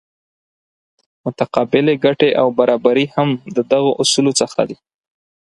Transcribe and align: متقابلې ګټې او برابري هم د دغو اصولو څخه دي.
متقابلې 1.23 1.95
ګټې 2.05 2.29
او 2.41 2.47
برابري 2.59 3.05
هم 3.15 3.29
د 3.55 3.57
دغو 3.71 3.91
اصولو 4.01 4.31
څخه 4.41 4.61
دي. 4.69 4.77